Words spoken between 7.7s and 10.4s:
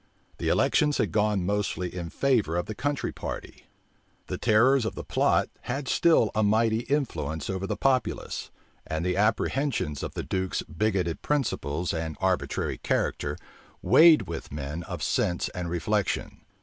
populace; and the apprehensions of the